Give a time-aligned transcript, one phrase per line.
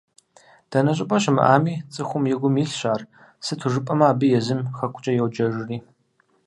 [0.71, 3.01] Дэнэ щӏыпӏэ щымыӏами, цӏыхум и гум илъщ ар,
[3.45, 5.77] сыту жыпӏэмэ абы езым Хэкукӏэ йоджэжри.